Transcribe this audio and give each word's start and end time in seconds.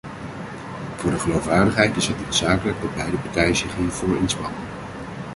Voor 0.95 1.11
de 1.11 1.19
geloofwaardigheid 1.19 1.95
is 1.95 2.07
het 2.07 2.17
noodzakelijk 2.23 2.81
dat 2.81 2.95
beide 2.95 3.17
partijen 3.17 3.55
zich 3.55 3.75
hiervoor 3.75 4.17
inspannen. 4.17 4.59